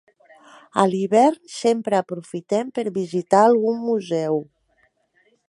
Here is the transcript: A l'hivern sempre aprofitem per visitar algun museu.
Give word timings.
A 0.83 0.85
l'hivern 0.93 1.51
sempre 1.57 1.99
aprofitem 1.99 2.73
per 2.79 2.85
visitar 2.97 3.43
algun 3.45 3.79
museu. 3.91 4.43